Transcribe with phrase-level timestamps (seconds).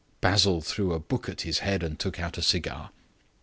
[0.19, 2.89] Basil threw a book at his head and took out a cigar.